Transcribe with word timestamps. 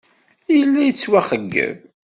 Yella 0.55 0.81
yettwaxeyyeb. 0.83 1.77